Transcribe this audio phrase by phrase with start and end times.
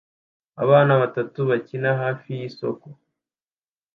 [0.63, 2.85] abana batatu bakina hafi yisoko